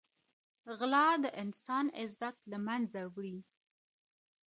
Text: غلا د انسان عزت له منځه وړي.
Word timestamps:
غلا 0.77 1.07
د 1.23 1.25
انسان 1.43 1.85
عزت 2.01 2.37
له 2.51 2.57
منځه 2.67 3.01
وړي. 3.15 3.37